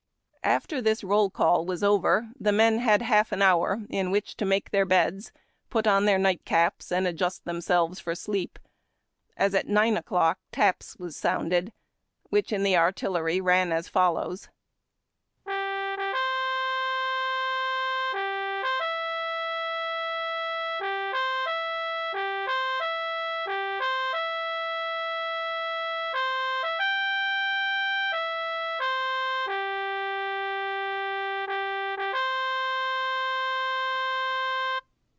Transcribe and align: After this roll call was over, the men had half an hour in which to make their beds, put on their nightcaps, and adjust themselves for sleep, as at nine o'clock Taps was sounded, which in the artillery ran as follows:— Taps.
After 0.43 0.81
this 0.81 1.03
roll 1.03 1.29
call 1.29 1.67
was 1.67 1.83
over, 1.83 2.29
the 2.39 2.51
men 2.51 2.79
had 2.79 3.03
half 3.03 3.31
an 3.31 3.43
hour 3.43 3.83
in 3.91 4.09
which 4.09 4.35
to 4.37 4.45
make 4.45 4.71
their 4.71 4.85
beds, 4.87 5.31
put 5.69 5.85
on 5.85 6.05
their 6.05 6.17
nightcaps, 6.17 6.91
and 6.91 7.05
adjust 7.05 7.45
themselves 7.45 7.99
for 7.99 8.15
sleep, 8.15 8.57
as 9.37 9.53
at 9.53 9.67
nine 9.67 9.97
o'clock 9.97 10.39
Taps 10.51 10.97
was 10.97 11.15
sounded, 11.15 11.73
which 12.31 12.51
in 12.51 12.63
the 12.63 12.75
artillery 12.75 13.39
ran 13.39 13.71
as 13.71 13.87
follows:— 13.87 14.49
Taps. 15.45 16.15